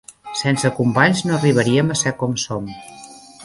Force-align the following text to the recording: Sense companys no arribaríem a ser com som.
Sense 0.39 0.71
companys 0.79 1.21
no 1.27 1.37
arribaríem 1.37 1.91
a 1.97 2.01
ser 2.05 2.17
com 2.23 2.37
som. 2.49 2.77